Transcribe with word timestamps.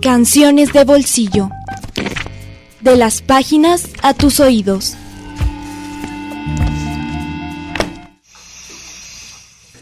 Canciones 0.00 0.72
de 0.72 0.84
bolsillo. 0.84 1.50
De 2.80 2.96
las 2.96 3.22
páginas 3.22 3.88
a 4.02 4.12
tus 4.12 4.40
oídos. 4.40 4.96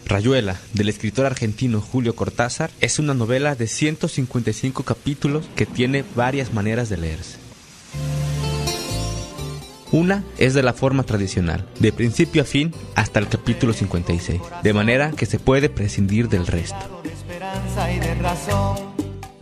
Rayuela, 0.06 0.60
del 0.74 0.90
escritor 0.90 1.26
argentino 1.26 1.80
Julio 1.80 2.14
Cortázar, 2.14 2.70
es 2.80 2.98
una 2.98 3.14
novela 3.14 3.54
de 3.54 3.66
155 3.66 4.84
capítulos 4.84 5.46
que 5.56 5.66
tiene 5.66 6.04
varias 6.14 6.52
maneras 6.52 6.88
de 6.88 6.98
leerse. 6.98 7.38
Una 9.90 10.24
es 10.38 10.54
de 10.54 10.62
la 10.62 10.74
forma 10.74 11.02
tradicional, 11.04 11.66
de 11.80 11.92
principio 11.92 12.42
a 12.42 12.44
fin 12.44 12.72
hasta 12.94 13.18
el 13.18 13.28
capítulo 13.28 13.72
56, 13.72 14.40
de 14.62 14.72
manera 14.72 15.10
que 15.10 15.26
se 15.26 15.38
puede 15.38 15.68
prescindir 15.68 16.28
del 16.28 16.46
resto. 16.46 17.02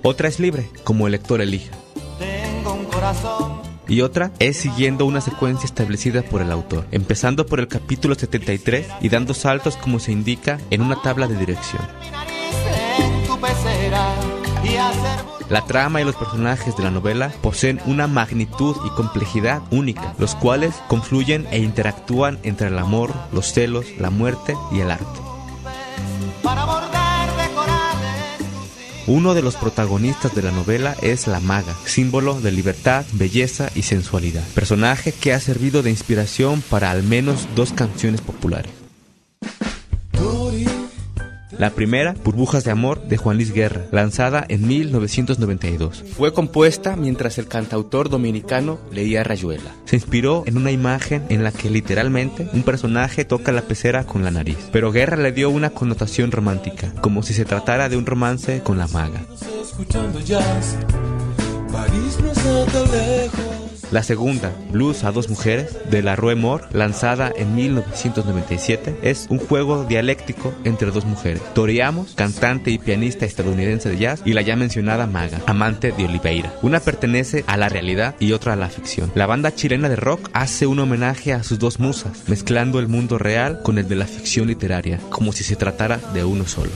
Otra 0.02 0.28
es 0.28 0.40
libre, 0.40 0.70
como 0.82 1.06
el 1.06 1.12
lector 1.12 1.40
elija. 1.40 1.72
Y 3.86 4.00
otra 4.02 4.32
es 4.38 4.56
siguiendo 4.56 5.04
una 5.04 5.20
secuencia 5.20 5.66
establecida 5.66 6.22
por 6.22 6.40
el 6.42 6.52
autor, 6.52 6.86
empezando 6.90 7.44
por 7.44 7.60
el 7.60 7.68
capítulo 7.68 8.14
73 8.14 8.86
y 9.00 9.08
dando 9.08 9.34
saltos 9.34 9.76
como 9.76 9.98
se 9.98 10.12
indica 10.12 10.58
en 10.70 10.80
una 10.80 11.02
tabla 11.02 11.26
de 11.26 11.36
dirección. 11.36 11.82
La 15.50 15.66
trama 15.66 16.00
y 16.00 16.04
los 16.04 16.14
personajes 16.14 16.76
de 16.76 16.84
la 16.84 16.90
novela 16.90 17.32
poseen 17.42 17.80
una 17.84 18.06
magnitud 18.06 18.76
y 18.86 18.90
complejidad 18.90 19.60
única, 19.70 20.14
los 20.18 20.34
cuales 20.36 20.76
confluyen 20.86 21.46
e 21.50 21.58
interactúan 21.58 22.38
entre 22.44 22.68
el 22.68 22.78
amor, 22.78 23.12
los 23.32 23.52
celos, 23.52 23.86
la 23.98 24.10
muerte 24.10 24.54
y 24.70 24.80
el 24.80 24.92
arte. 24.92 25.29
Uno 29.10 29.34
de 29.34 29.42
los 29.42 29.56
protagonistas 29.56 30.36
de 30.36 30.42
la 30.42 30.52
novela 30.52 30.94
es 31.02 31.26
la 31.26 31.40
maga, 31.40 31.74
símbolo 31.84 32.40
de 32.40 32.52
libertad, 32.52 33.04
belleza 33.14 33.68
y 33.74 33.82
sensualidad, 33.82 34.46
personaje 34.54 35.10
que 35.10 35.32
ha 35.32 35.40
servido 35.40 35.82
de 35.82 35.90
inspiración 35.90 36.62
para 36.62 36.92
al 36.92 37.02
menos 37.02 37.48
dos 37.56 37.72
canciones 37.72 38.20
populares. 38.20 38.79
La 41.60 41.68
primera, 41.68 42.14
Burbujas 42.24 42.64
de 42.64 42.70
Amor, 42.70 43.02
de 43.02 43.18
Juan 43.18 43.36
Luis 43.36 43.52
Guerra, 43.52 43.84
lanzada 43.92 44.46
en 44.48 44.66
1992. 44.66 46.04
Fue 46.16 46.32
compuesta 46.32 46.96
mientras 46.96 47.36
el 47.36 47.48
cantautor 47.48 48.08
dominicano 48.08 48.78
leía 48.90 49.24
Rayuela. 49.24 49.74
Se 49.84 49.96
inspiró 49.96 50.42
en 50.46 50.56
una 50.56 50.70
imagen 50.70 51.22
en 51.28 51.44
la 51.44 51.52
que 51.52 51.68
literalmente 51.68 52.48
un 52.54 52.62
personaje 52.62 53.26
toca 53.26 53.52
la 53.52 53.60
pecera 53.60 54.04
con 54.04 54.24
la 54.24 54.30
nariz. 54.30 54.70
Pero 54.72 54.90
Guerra 54.90 55.18
le 55.18 55.32
dio 55.32 55.50
una 55.50 55.68
connotación 55.68 56.32
romántica, 56.32 56.94
como 57.02 57.22
si 57.22 57.34
se 57.34 57.44
tratara 57.44 57.90
de 57.90 57.98
un 57.98 58.06
romance 58.06 58.62
con 58.62 58.78
la 58.78 58.88
maga. 58.88 59.20
La 63.90 64.04
segunda, 64.04 64.52
Blues 64.70 65.02
a 65.02 65.10
dos 65.10 65.28
mujeres, 65.28 65.76
de 65.90 66.00
la 66.00 66.14
Rue 66.14 66.36
Mort, 66.36 66.72
lanzada 66.72 67.32
en 67.36 67.56
1997, 67.56 68.98
es 69.02 69.26
un 69.30 69.38
juego 69.38 69.84
dialéctico 69.84 70.54
entre 70.62 70.92
dos 70.92 71.04
mujeres. 71.04 71.42
Tori 71.54 71.80
Amos, 71.80 72.14
cantante 72.14 72.70
y 72.70 72.78
pianista 72.78 73.26
estadounidense 73.26 73.88
de 73.88 73.98
jazz, 73.98 74.22
y 74.24 74.32
la 74.32 74.42
ya 74.42 74.54
mencionada 74.54 75.08
Maga, 75.08 75.40
amante 75.46 75.90
de 75.90 76.04
Oliveira. 76.04 76.52
Una 76.62 76.78
pertenece 76.78 77.44
a 77.48 77.56
la 77.56 77.68
realidad 77.68 78.14
y 78.20 78.30
otra 78.30 78.52
a 78.52 78.56
la 78.56 78.68
ficción. 78.68 79.10
La 79.16 79.26
banda 79.26 79.54
chilena 79.56 79.88
de 79.88 79.96
rock 79.96 80.30
hace 80.34 80.68
un 80.68 80.78
homenaje 80.78 81.32
a 81.32 81.42
sus 81.42 81.58
dos 81.58 81.80
musas, 81.80 82.28
mezclando 82.28 82.78
el 82.78 82.86
mundo 82.86 83.18
real 83.18 83.60
con 83.64 83.78
el 83.78 83.88
de 83.88 83.96
la 83.96 84.06
ficción 84.06 84.46
literaria, 84.46 85.00
como 85.10 85.32
si 85.32 85.42
se 85.42 85.56
tratara 85.56 85.98
de 86.14 86.24
uno 86.24 86.46
solo. 86.46 86.70